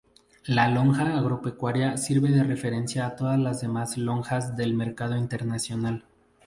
[0.47, 5.13] La lonja agropecuaria sirve de referencia a todas las demás lonjas del mercado
[5.45, 6.05] nacional.